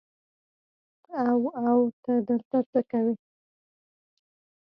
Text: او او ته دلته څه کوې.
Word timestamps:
او 1.23 1.39
او 1.65 1.79
ته 2.03 2.13
دلته 2.27 2.57
څه 2.71 2.79
کوې. 2.91 3.13